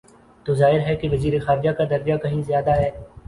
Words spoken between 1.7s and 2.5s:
کا درجہ کہیں